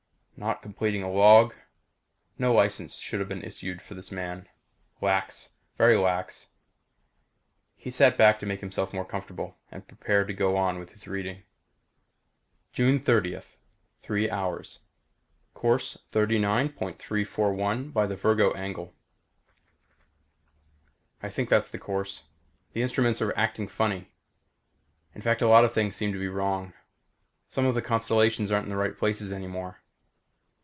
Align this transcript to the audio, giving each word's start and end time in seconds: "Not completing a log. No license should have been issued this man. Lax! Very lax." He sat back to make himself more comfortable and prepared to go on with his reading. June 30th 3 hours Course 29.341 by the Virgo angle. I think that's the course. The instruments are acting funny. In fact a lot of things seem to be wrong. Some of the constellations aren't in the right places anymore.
"Not 0.37 0.63
completing 0.63 1.03
a 1.03 1.11
log. 1.11 1.53
No 2.39 2.51
license 2.51 2.95
should 2.97 3.19
have 3.19 3.29
been 3.29 3.43
issued 3.43 3.83
this 3.91 4.11
man. 4.11 4.49
Lax! 4.99 5.49
Very 5.77 5.95
lax." 5.95 6.47
He 7.75 7.91
sat 7.91 8.17
back 8.17 8.39
to 8.39 8.47
make 8.47 8.59
himself 8.59 8.91
more 8.91 9.05
comfortable 9.05 9.55
and 9.69 9.87
prepared 9.87 10.27
to 10.29 10.33
go 10.33 10.57
on 10.57 10.79
with 10.79 10.93
his 10.93 11.07
reading. 11.07 11.43
June 12.73 12.99
30th 12.99 13.53
3 14.01 14.31
hours 14.31 14.79
Course 15.53 15.99
29.341 16.11 17.93
by 17.93 18.07
the 18.07 18.15
Virgo 18.15 18.51
angle. 18.53 18.95
I 21.21 21.29
think 21.29 21.49
that's 21.49 21.69
the 21.69 21.77
course. 21.77 22.23
The 22.73 22.81
instruments 22.81 23.21
are 23.21 23.37
acting 23.37 23.67
funny. 23.67 24.09
In 25.13 25.21
fact 25.21 25.43
a 25.43 25.47
lot 25.47 25.65
of 25.65 25.71
things 25.73 25.95
seem 25.95 26.11
to 26.13 26.19
be 26.19 26.27
wrong. 26.29 26.73
Some 27.47 27.67
of 27.67 27.75
the 27.75 27.83
constellations 27.83 28.49
aren't 28.51 28.63
in 28.65 28.71
the 28.71 28.75
right 28.77 28.97
places 28.97 29.31
anymore. 29.31 29.77